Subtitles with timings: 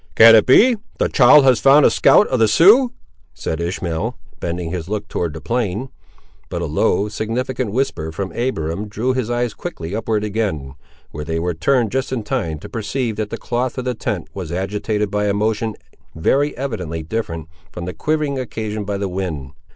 [0.15, 2.89] "Can it be, the child has found a scout of the Siouxes?"
[3.35, 5.89] said Ishmael, bending his look toward the plain;
[6.49, 10.73] but a low, significant whisper from Abiram drew his eyes quickly upward again,
[11.11, 14.27] where they were turned just in time to perceive that the cloth of the tent
[14.33, 15.75] was agitated by a motion
[16.15, 19.51] very evidently different from the quivering occasioned by the wind.